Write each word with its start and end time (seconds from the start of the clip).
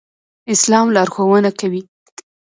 اسلام 0.53 0.87
لارښوونه 0.95 1.51
کوي 1.59 1.81